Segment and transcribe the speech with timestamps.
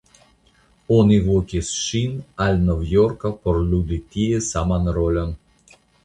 [0.93, 2.15] Oni vokis ŝin
[2.45, 5.37] al Novjorko por ludi tie saman rolon.